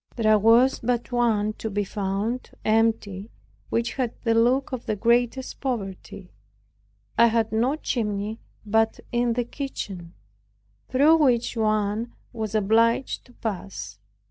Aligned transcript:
There 0.15 0.39
was 0.39 0.79
but 0.79 1.11
one 1.11 1.53
to 1.59 1.69
be 1.69 1.83
found 1.83 2.49
empty 2.65 3.29
which 3.69 3.93
had 3.97 4.15
the 4.23 4.33
look 4.33 4.71
of 4.71 4.87
the 4.87 4.95
greatest 4.95 5.61
poverty. 5.61 6.31
It 7.19 7.29
had 7.29 7.51
no 7.51 7.75
chimney 7.75 8.39
but 8.65 8.99
in 9.11 9.33
the 9.33 9.43
kitchen, 9.45 10.15
through 10.89 11.17
which 11.17 11.55
one 11.55 12.13
was 12.33 12.55
obliged 12.55 13.25
to 13.25 13.33
pass. 13.33 13.99